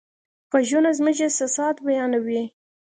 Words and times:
غږونه 0.51 0.89
زموږ 0.97 1.17
احساسات 1.25 1.75
بیانوي. 1.85 2.43